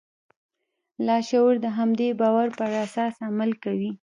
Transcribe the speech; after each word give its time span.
لاشعور 1.05 1.55
د 1.61 1.65
همدې 1.77 2.09
باور 2.21 2.47
پر 2.59 2.71
اساس 2.85 3.15
عمل 3.27 3.51
کوي 3.63 3.91